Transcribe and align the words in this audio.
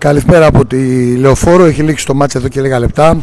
Καλησπέρα 0.00 0.46
από 0.46 0.66
τη 0.66 1.14
Λεωφόρο. 1.16 1.64
Έχει 1.64 1.82
λήξει 1.82 2.06
το 2.06 2.14
μάτς 2.14 2.34
εδώ 2.34 2.48
και 2.48 2.60
λίγα 2.60 2.78
λεπτά. 2.78 3.20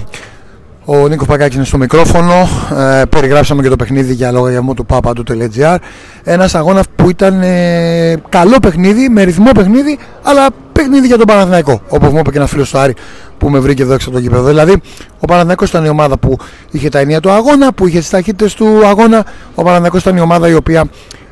Ο 0.85 1.07
Νίκος 1.07 1.27
Παγκάκη 1.27 1.55
είναι 1.55 1.65
στο 1.65 1.77
μικρόφωνο. 1.77 2.33
Ε, 2.77 3.01
περιγράψαμε 3.09 3.61
και 3.61 3.69
το 3.69 3.75
παιχνίδι 3.75 4.13
για 4.13 4.31
λογαριασμό 4.31 4.73
του 4.73 4.85
papadu.gr. 4.89 5.77
Ένας 6.23 6.55
αγώνας 6.55 6.85
που 6.95 7.09
ήταν 7.09 7.41
ε, 7.41 8.21
καλό 8.29 8.57
παιχνίδι, 8.61 9.09
με 9.09 9.23
ρυθμό 9.23 9.51
παιχνίδι, 9.51 9.99
αλλά 10.23 10.47
παιχνίδι 10.71 11.07
για 11.07 11.17
τον 11.17 11.25
Παναθηναϊκό. 11.25 11.81
Όπως 11.89 12.11
μου 12.11 12.17
είπε 12.17 12.31
και 12.31 12.37
ένα 12.37 12.47
φίλος 12.47 12.69
του 12.69 12.77
Άρη 12.77 12.95
που 13.37 13.49
με 13.49 13.59
βρήκε 13.59 13.81
εδώ 13.81 13.93
έξω 13.93 14.09
από 14.09 14.17
το 14.17 14.23
γήπεδο. 14.23 14.47
Δηλαδή, 14.47 14.81
ο 15.19 15.25
Παναθηναϊκός 15.25 15.69
ήταν 15.69 15.85
η 15.85 15.89
ομάδα 15.89 16.17
που 16.17 16.37
είχε 16.71 16.89
τα 16.89 16.99
ενία 16.99 17.19
του 17.19 17.31
αγώνα, 17.31 17.73
που 17.73 17.87
είχε 17.87 17.99
τις 17.99 18.09
ταχύτητες 18.09 18.53
του 18.53 18.87
αγώνα. 18.87 19.25
Ο 19.55 19.63
Παναθηναϊκός 19.63 20.01
ήταν 20.01 20.17
η 20.17 20.19
ομάδα 20.19 20.49
η 20.49 20.53
οποία 20.53 20.85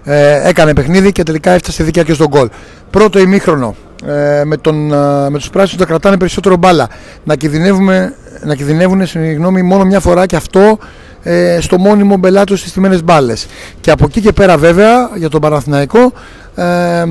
ε, 0.03 0.49
έκανε 0.49 0.73
παιχνίδι 0.73 1.11
και 1.11 1.23
τελικά 1.23 1.51
έφτασε 1.51 1.83
δίκαια 1.83 2.03
και 2.03 2.13
στον 2.13 2.27
γκολ. 2.27 2.49
Πρώτο 2.89 3.19
ημίχρονο 3.19 3.75
ε, 4.07 4.43
με, 4.43 4.57
τον, 4.57 4.93
ε, 4.93 5.29
με 5.29 5.37
τους 5.37 5.49
πράσινους 5.49 5.79
να 5.79 5.85
κρατάνε 5.85 6.17
περισσότερο 6.17 6.55
μπάλα. 6.57 6.87
Να, 7.23 7.35
να 8.43 8.55
κινδυνεύουν 8.55 9.07
συγγνώμη, 9.07 9.61
μόνο 9.61 9.83
μια 9.83 9.99
φορά 9.99 10.25
και 10.25 10.35
αυτό 10.35 10.77
ε, 11.23 11.57
στο 11.61 11.77
μόνιμο 11.77 12.17
μπελάτο 12.17 12.55
στις 12.55 12.71
τιμένες 12.71 13.03
μπάλες. 13.03 13.45
Και 13.81 13.91
από 13.91 14.05
εκεί 14.05 14.21
και 14.21 14.31
πέρα 14.31 14.57
βέβαια 14.57 15.09
για 15.15 15.29
τον 15.29 15.41
Παναθηναϊκό 15.41 16.13
ε, 16.55 17.03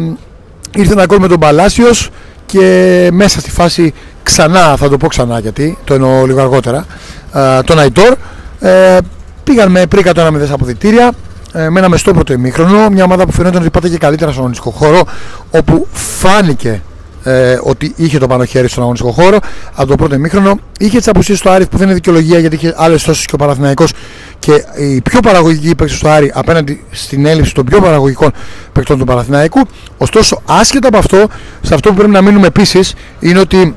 ήρθε 0.75 0.93
ένα 0.93 1.05
γκολ 1.05 1.19
με 1.21 1.29
τον 1.29 1.39
Παλάσιος 1.39 2.11
και 2.47 3.09
μέσα 3.13 3.41
στη 3.41 3.51
φάση 3.51 3.95
ξανά 4.23 4.77
θα 4.77 4.89
το 4.89 4.97
πω 4.97 5.07
ξανά 5.07 5.39
γιατί 5.39 5.79
το 5.85 5.95
εννοώ 5.95 6.27
λίγο 6.27 6.41
αργότερα 6.41 6.87
ε, 7.35 7.63
τον 7.63 7.79
Αϊτόρ 7.79 8.17
ε, 8.61 8.99
πήγαν 9.45 9.71
με 9.71 9.87
πρίκα 9.87 10.13
το 10.13 10.21
ένα 10.21 10.31
με 10.31 10.49
αποδητήρια 10.53 11.13
ε, 11.57 11.69
με 11.69 11.79
ένα 11.79 11.89
μεστό 11.89 12.13
πρώτο 12.13 12.33
ημίχρονο. 12.33 12.89
Μια 12.89 13.05
ομάδα 13.05 13.27
που 13.27 13.33
φαινόταν 13.33 13.61
ότι 13.61 13.71
πάτε 13.71 13.89
και 13.89 13.99
καλύτερα 13.99 14.31
στον 14.31 14.43
αγωνιστικό 14.43 14.71
χώρο, 14.71 15.03
όπου 15.51 15.87
φάνηκε 15.93 16.83
ε, 17.25 17.59
ότι 17.63 17.93
είχε 17.97 18.19
το 18.19 18.27
πάνω 18.27 18.45
χέρι 18.45 18.69
στον 18.69 18.83
αγωνιστικό 18.83 19.13
χώρο 19.13 19.39
από 19.75 19.89
το 19.89 19.97
πρώτο 19.97 20.15
ημίχρονο. 20.15 20.59
Είχε 20.79 20.99
τις 20.99 21.09
απουσίες 21.09 21.41
του 21.41 21.51
Άρη 21.51 21.67
που 21.67 21.77
δεν 21.77 21.87
είναι 21.87 21.95
δικαιολογία 21.95 22.39
γιατί 22.39 22.55
είχε 22.55 22.75
άλλες 22.77 23.03
τόσες 23.03 23.25
και 23.25 23.35
ο 23.35 23.39
Παναθηναϊκός 23.39 23.93
και 24.39 24.65
οι 24.77 25.01
πιο 25.01 25.21
παραγωγικοί 25.21 25.75
παίκτε 25.75 25.97
του 26.01 26.09
Άρη 26.09 26.33
απέναντι 26.35 26.85
στην 26.91 27.27
έλλειψη 27.27 27.55
των 27.55 27.65
πιο 27.65 27.81
παραγωγικών 27.81 28.33
παίκτων 28.73 28.99
του 28.99 29.05
Παναθηναϊκού. 29.05 29.61
Ωστόσο, 29.99 30.43
άσχετα 30.47 30.89
από 30.89 30.99
αυτό, 30.99 31.27
σε 31.61 31.75
αυτό 31.75 31.89
που 31.89 31.95
πρέπει 31.95 32.11
να 32.11 32.23
μείνουμε 32.23 32.47
επίσης 32.47 32.95
είναι 33.21 33.39
ότι 33.39 33.75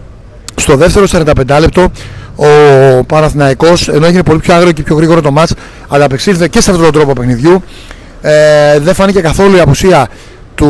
στο 0.56 0.76
δεύτερο 0.76 1.06
45 1.12 1.58
λεπτό 1.60 1.92
ο 2.38 3.04
Παναθηναϊκός 3.04 3.88
ενώ 3.88 4.06
έγινε 4.06 4.24
πολύ 4.24 4.40
πιο 4.40 4.54
άγριο 4.54 4.72
και 4.72 4.84
πιο 4.84 4.96
γρήγορο 4.96 5.22
το 5.22 5.32
μάτς 5.32 5.54
αλλά 5.88 6.06
απεξήλθε 6.06 6.48
και 6.48 6.62
σε 6.62 6.72
αυτόν 6.72 6.86
τον 6.86 6.94
τρόπο 6.94 7.14
παιχνιδιού. 7.14 7.64
Ε, 8.22 8.80
δεν 8.80 8.94
φάνηκε 8.94 9.22
καθόλου 9.22 9.56
η 9.56 9.60
απουσία 9.60 10.10
του 10.56 10.68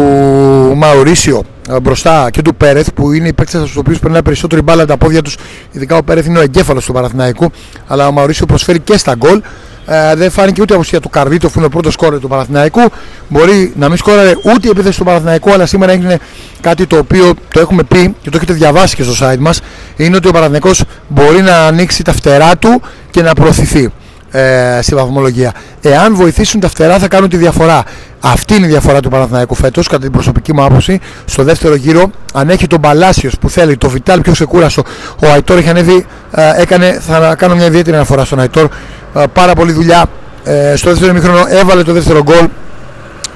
Μαουρίσιο 0.76 1.44
ε, 1.70 1.80
μπροστά 1.80 2.30
και 2.32 2.42
του 2.42 2.56
Πέρεθ 2.56 2.88
που 2.92 3.12
είναι 3.12 3.28
οι 3.28 3.34
παίκτες 3.34 3.62
στους 3.62 3.76
οποίους 3.76 4.00
περνάει 4.00 4.24
περισσότερη 4.24 4.62
μπάλα 4.62 4.86
τα 4.86 4.98
πόδια 4.98 5.22
τους. 5.22 5.38
Ειδικά 5.72 5.98
ο 5.98 6.04
Πέρεθ 6.04 6.26
είναι 6.26 6.40
ο 6.40 6.42
εγκέφαλος 6.42 6.86
του 6.86 6.94
Παναθηναϊκού 6.94 7.52
αλλά 7.88 8.08
ο 8.08 8.12
Μαουρίσιο 8.12 8.46
προσφέρει 8.46 8.80
και 8.80 8.98
στα 8.98 9.16
γκολ 9.16 9.42
ε, 9.90 10.16
δεν 10.16 10.32
φάνηκε 10.32 10.62
ούτε 10.62 10.74
η 10.74 10.76
απουσία 10.76 11.00
του 11.00 11.10
Καρδίτο 11.10 11.48
που 11.48 11.54
είναι 11.58 11.66
ο 11.66 11.70
πρώτος 11.70 11.94
σκόρε 11.94 12.20
του 12.20 12.28
Παναθηναϊκού. 12.28 12.82
Μπορεί 13.28 13.74
να 13.76 13.88
μην 13.88 13.98
σκόραρε 13.98 14.34
ούτε 14.44 14.68
η 14.68 14.70
επίθεση 14.70 14.98
του 14.98 15.06
Παναθηναϊκού, 15.06 15.52
αλλά 15.52 15.66
σήμερα 15.66 15.92
έγινε 15.92 16.20
κάτι 16.62 16.86
το 16.86 16.98
οποίο 16.98 17.34
το 17.54 17.60
έχουμε 17.60 17.84
πει 17.84 18.16
και 18.22 18.30
το 18.30 18.38
έχετε 18.38 18.54
διαβάσει 18.54 18.96
και 18.96 19.04
στο 19.04 19.28
site 19.28 19.38
μας. 19.40 19.62
Είναι 19.96 20.16
ότι 20.16 20.28
ο 20.28 20.32
Παναθηναϊκός 20.32 20.84
μπορεί 21.08 21.42
να 21.42 21.66
ανοίξει 21.66 22.04
τα 22.04 22.14
φτερά 22.14 22.58
του 22.58 22.82
και 23.12 23.22
να 23.22 23.34
προωθηθεί 23.34 23.92
ε, 24.38 24.82
στη 24.82 24.96
βαθμολογία. 24.96 25.52
Εάν 25.82 26.16
βοηθήσουν 26.16 26.60
τα 26.60 26.70
φτερά 26.70 27.00
θα 27.00 27.08
κάνουν 27.08 27.30
τη 27.30 27.38
διαφορά. 27.38 27.84
Αυτή 28.20 28.56
είναι 28.56 28.66
η 28.66 28.70
διαφορά 28.70 29.00
του 29.00 29.10
Παναθηναϊκού 29.10 29.56
φέτος, 29.56 29.88
κατά 29.88 30.02
την 30.02 30.12
προσωπική 30.12 30.54
μου 30.54 30.64
άποψη. 30.64 31.00
Στο 31.26 31.44
δεύτερο 31.44 31.76
γύρο, 31.76 32.12
αν 32.34 32.50
έχει 32.50 32.68
τον 32.68 32.82
Παλάσιος 32.82 33.38
που 33.38 33.50
θέλει, 33.50 33.78
το 33.78 33.90
Βιτάλ 33.90 34.22
πιο 34.22 34.32
ξεκούραστο, 34.32 34.84
ο 35.24 35.28
Αϊτόρ 35.34 35.58
έχει 35.58 35.70
ανέβει, 35.70 36.06
ε, 36.32 36.62
έκανε, 36.62 37.00
θα 37.02 37.36
κάνω 37.36 37.56
μια 37.56 37.66
ιδιαίτερη 37.66 37.96
αναφορά 37.96 38.26
στον 38.26 38.40
Αϊτόρ. 38.40 38.70
Ε, 39.16 39.24
πάρα 39.34 39.54
πολλή 39.54 39.72
δουλειά. 39.72 40.06
Ε, 40.44 40.76
στο 40.76 40.90
δεύτερο 40.90 41.12
ημίχρονο 41.12 41.46
έβαλε 41.48 41.84
το 41.84 41.94
δεύτερο 41.94 42.24
γκολ. 42.24 42.48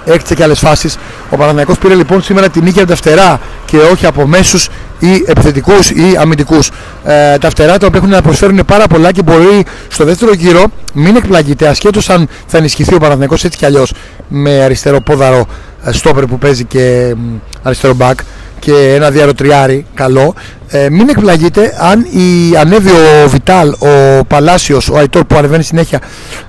Έκτισε 0.05 0.35
και 0.35 0.43
άλλες 0.43 0.59
φάσεις. 0.59 0.97
Ο 1.29 1.35
Παναθηναϊκός 1.35 1.77
πήρε 1.77 1.95
λοιπόν 1.95 2.21
σήμερα 2.21 2.49
την 2.49 2.63
νίκη 2.63 2.79
από 2.79 2.87
τα 2.87 2.95
φτερά 2.95 3.39
και 3.65 3.77
όχι 3.77 4.05
από 4.05 4.27
μέσους 4.27 4.69
ή 4.99 5.23
επιθετικούς 5.25 5.89
ή 5.89 6.15
αμυντικούς. 6.19 6.69
Ε, 7.05 7.37
τα 7.37 7.49
φτερά 7.49 7.77
τα 7.77 7.87
οποία 7.87 7.99
έχουν 7.99 8.11
να 8.11 8.21
προσφέρουν 8.21 8.59
πάρα 8.65 8.87
πολλά 8.87 9.11
και 9.11 9.21
μπορεί 9.21 9.65
στο 9.87 10.03
δεύτερο 10.03 10.33
γύρο 10.33 10.63
μην 10.93 11.15
εκπλαγείτε 11.15 11.67
ασχέτως 11.67 12.09
αν 12.09 12.27
θα 12.47 12.57
ενισχυθεί 12.57 12.93
ο 12.93 12.97
Παναθηναϊκός 12.97 13.43
έτσι 13.43 13.57
κι 13.57 13.65
αλλιώς 13.65 13.93
με 14.27 14.63
αριστερό 14.63 15.01
πόδαρο 15.01 15.45
στόπερ 15.89 16.25
που 16.25 16.37
παίζει 16.37 16.63
και 16.63 17.15
αριστερό 17.63 17.93
μπακ 17.93 18.19
και 18.61 18.93
ένα 18.95 19.09
διαρροτριάρι 19.09 19.85
καλό. 19.93 20.33
Ε, 20.67 20.89
μην 20.89 21.09
εκπλαγείτε 21.09 21.73
αν 21.79 21.99
η, 22.01 22.57
ανέβει 22.57 22.89
ο 22.89 23.29
Βιτάλ, 23.29 23.69
ο 23.69 24.23
Παλάσιος, 24.27 24.89
ο 24.89 24.97
Αϊτόρ 24.97 25.23
που 25.25 25.35
ανεβαίνει 25.35 25.63
συνέχεια 25.63 25.99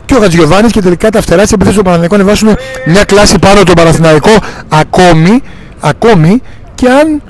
και 0.04 0.14
ο 0.14 0.20
Χατζιωβάνη 0.20 0.68
και 0.70 0.80
τελικά 0.80 1.10
τα 1.10 1.20
φτερά 1.20 1.42
της 1.42 1.52
επιθέσει 1.52 1.76
του 1.76 1.82
Παναθηναϊκού 1.82 2.14
ανεβάσουν 2.14 2.48
μια 2.86 3.04
κλάση 3.04 3.38
πάνω 3.38 3.56
από 3.56 3.66
τον 3.66 3.74
Παναθηναϊκό 3.74 4.30
ακόμη, 4.68 5.42
ακόμη 5.80 6.42
και 6.74 6.88
αν 6.88 7.22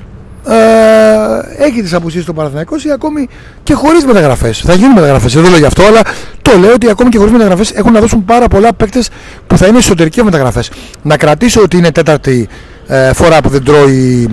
ε, 0.47 1.65
έχει 1.65 1.81
τις 1.81 1.93
απουσίες 1.93 2.25
του 2.25 2.33
Παναθηναϊκού 2.33 2.75
ή 2.75 2.91
ακόμη 2.91 3.27
και 3.63 3.73
χωρίς 3.73 4.05
μεταγραφές. 4.05 4.59
Θα 4.65 4.73
γίνουν 4.73 4.93
μεταγραφές, 4.93 5.33
δεν 5.33 5.43
το 5.43 5.49
λέω 5.49 5.57
γι' 5.57 5.65
αυτό, 5.65 5.83
αλλά 5.83 6.01
το 6.41 6.57
λέω 6.57 6.73
ότι 6.73 6.89
ακόμη 6.89 7.09
και 7.09 7.17
χωρίς 7.17 7.33
μεταγραφές 7.33 7.71
έχουν 7.71 7.91
να 7.91 7.99
δώσουν 7.99 8.25
πάρα 8.25 8.47
πολλά 8.47 8.73
παίκτες 8.73 9.09
που 9.47 9.57
θα 9.57 9.67
είναι 9.67 9.77
εσωτερικές 9.77 10.23
μεταγραφές. 10.23 10.71
Να 11.01 11.17
κρατήσω 11.17 11.61
ότι 11.61 11.77
είναι 11.77 11.91
τέταρτη 11.91 12.47
ε, 12.87 13.13
φορά 13.13 13.41
που 13.41 13.49
δεν 13.49 13.63
τρώει 13.63 14.29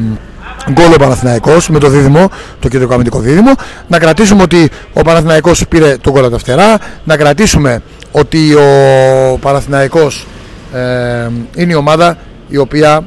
γκολ 0.73 0.93
ο 0.93 0.97
Παναθηναϊκός 0.99 1.69
με 1.69 1.79
το 1.79 1.89
δίδυμο, 1.89 2.31
το 2.59 2.69
κεντρικό 2.69 2.95
αμυντικό 2.95 3.19
δίδυμο. 3.19 3.53
Να 3.89 3.99
κρατήσουμε 3.99 4.43
ότι 4.43 4.71
ο 4.93 5.03
Παναθηναϊκός 5.03 5.69
πήρε 5.69 5.97
τον 6.01 6.13
γκολ 6.13 6.23
από 6.23 6.33
τα 6.33 6.39
φτερά. 6.39 6.79
Να 7.05 7.17
κρατήσουμε 7.17 7.83
ότι 8.13 8.55
ο 8.55 9.39
Παναθηναϊκός 9.41 10.27
ε, 10.75 11.29
είναι 11.57 11.73
η 11.73 11.75
ομάδα 11.75 12.17
η 12.49 12.57
οποία 12.57 13.07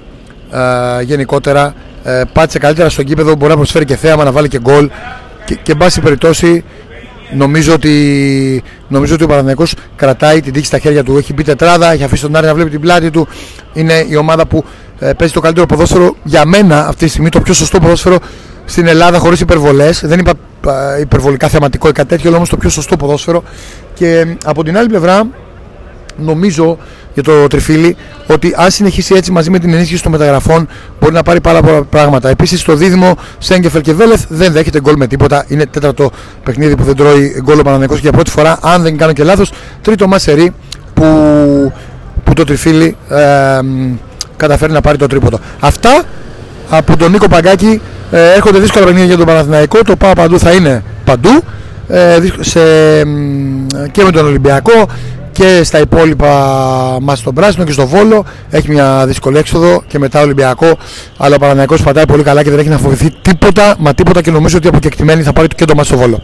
ε, 0.52 1.02
γενικότερα 1.04 1.74
ε, 2.04 2.22
πάτησε 2.34 2.60
καλύτερα 2.60 2.90
στο 2.90 3.04
κήπεδο, 3.04 3.36
μπορεί 3.36 3.52
να 3.52 3.58
προσφέρει 3.58 3.86
και 3.86 3.96
θέαμα, 3.96 4.24
να 4.24 4.32
βάλει 4.32 4.48
και 4.48 4.60
γκολ 4.60 4.90
και, 5.46 5.56
και 5.64 5.72
εν 5.72 5.78
πάση 5.78 6.02
περιπτώσει 6.02 6.64
νομίζω 7.36 7.74
ότι, 7.74 8.64
νομίζω 8.88 9.14
ότι 9.14 9.24
ο 9.24 9.28
Παναθηναϊκός 9.28 9.76
κρατάει 9.96 10.42
την 10.42 10.54
τύχη 10.54 10.66
στα 10.66 10.80
χέρια 10.80 11.04
του. 11.04 11.18
Έχει 11.18 11.34
μπει 11.34 11.44
τετράδα, 11.44 11.92
έχει 11.92 12.04
αφήσει 12.04 12.22
τον 12.22 12.36
Άρη 12.36 12.46
να 12.46 12.54
βλέπει 12.54 12.70
την 12.70 12.80
πλάτη 12.80 13.12
του. 13.12 13.28
Είναι 13.74 14.06
η 14.10 14.16
ομάδα 14.16 14.46
που 14.46 14.66
ε, 15.04 15.14
παίζει 15.14 15.34
το 15.34 15.40
καλύτερο 15.40 15.66
ποδόσφαιρο 15.66 16.16
για 16.24 16.46
μένα 16.46 16.88
αυτή 16.88 17.04
τη 17.04 17.10
στιγμή, 17.10 17.30
το 17.30 17.42
πιο 17.42 17.54
σωστό 17.54 17.80
ποδόσφαιρο 17.80 18.18
στην 18.66 18.88
Ελλάδα 18.88 19.18
χωρίς 19.18 19.40
υπερβολές. 19.40 20.02
Δεν 20.06 20.20
είπα 20.20 20.34
υπερβολικά 21.02 21.48
θεματικό 21.48 21.88
ή 21.88 21.92
κάτι 21.92 22.08
τέτοιο, 22.08 22.36
όμως 22.36 22.50
το 22.50 22.58
πιο 22.58 22.70
σωστό 22.70 22.98
ποδόσφαιρο. 22.98 23.44
Και 23.94 24.38
από 24.46 24.64
την 24.64 24.78
άλλη 24.78 24.88
πλευρά 24.88 25.28
νομίζω 26.18 26.78
για 27.14 27.24
το 27.24 27.48
τριφύλι 27.48 27.96
ότι 28.28 28.54
αν 28.58 28.72
συνεχίσει 28.72 29.14
έτσι 29.16 29.32
μαζί 29.32 29.50
με 29.50 29.60
την 29.60 29.74
ενίσχυση 29.74 30.04
των 30.04 30.12
μεταγραφών 30.12 30.68
μπορεί 31.00 31.14
να 31.14 31.24
πάρει 31.24 31.42
πάρα 31.42 31.62
πολλά 31.62 31.84
πράγματα. 31.84 32.30
Επίσης 32.30 32.64
το 32.64 32.76
δίδυμο 32.76 33.16
Σέγκεφελ 33.38 33.82
και 33.82 33.94
Βέλεθ 33.94 34.26
δεν 34.30 34.52
δέχεται 34.52 34.80
γκολ 34.82 34.96
με 34.98 35.08
τίποτα. 35.08 35.46
Είναι 35.48 35.66
τέταρτο 35.66 36.12
παιχνίδι 36.44 36.76
που 36.76 36.84
δεν 36.84 36.96
τρώει 36.96 37.42
γκολ 37.44 37.60
ο 37.60 37.62
Παναναναϊκός 37.62 37.96
και 37.96 38.04
για 38.04 38.12
πρώτη 38.12 38.32
φορά, 38.32 38.60
αν 38.62 38.82
δεν 38.82 38.98
κάνω 38.98 39.14
και 39.14 39.24
λάθος, 39.24 39.52
τρίτο 39.82 40.08
μασερί 40.08 40.54
που, 40.94 41.06
που 42.24 42.34
το 42.34 42.44
τριφύλι 42.44 42.96
ε, 43.10 43.60
καταφέρει 44.44 44.72
να 44.72 44.82
πάρει 44.82 44.98
το 44.98 45.08
τρίποτο. 45.08 45.40
Αυτά 45.60 46.04
από 46.70 46.98
τον 46.98 47.12
Νίκο 47.12 47.28
Παγκάκη 47.28 47.82
ε, 48.12 48.34
έρχονται 48.34 48.60
δύσκολα 48.60 48.86
παιχνίδια 48.86 49.08
για 49.08 49.18
τον 49.18 49.26
Παναθηναϊκό. 49.26 49.82
Το 49.84 49.96
πάω 49.96 50.14
παντού 50.14 50.40
θα 50.40 50.52
είναι 50.52 50.84
παντού. 51.06 51.44
Ε, 51.88 52.18
σε, 52.40 52.60
και 53.92 54.04
με 54.04 54.12
τον 54.12 54.26
Ολυμπιακό 54.26 54.88
και 55.34 55.64
στα 55.64 55.80
υπόλοιπα 55.80 56.32
μας 57.02 57.20
στον 57.20 57.34
Πράσινο 57.34 57.66
και 57.66 57.72
στο 57.72 57.88
Βόλο 57.88 58.26
έχει 58.50 58.72
μια 58.72 59.06
δύσκολη 59.08 59.38
έξοδο 59.38 59.84
και 59.88 60.00
μετά 60.00 60.22
Ολυμπιακό 60.22 60.78
αλλά 61.18 61.36
ο 61.36 61.40
Παναθηναϊκός 61.40 61.82
πατάει 61.82 62.06
πολύ 62.06 62.24
καλά 62.24 62.44
και 62.44 62.50
δεν 62.50 62.60
έχει 62.60 62.70
να 62.70 62.78
φοβηθεί 62.78 63.12
τίποτα 63.22 63.76
μα 63.80 63.94
τίποτα 63.94 64.22
και 64.22 64.32
νομίζω 64.32 64.58
ότι 64.58 64.68
από 64.68 64.80
κεκτημένη 64.80 65.24
θα 65.24 65.34
πάρει 65.34 65.48
και 65.48 65.66
το 65.66 65.76
μας 65.76 65.88
στο 65.88 65.98
Βόλο 65.98 66.22